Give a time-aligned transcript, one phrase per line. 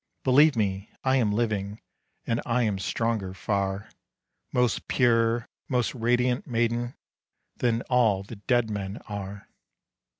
[0.23, 1.79] Believe me, I am living;
[2.25, 3.91] And I am stronger far,
[4.51, 6.95] Most pure, most radiant maiden,
[7.57, 9.47] Than all the dead men are.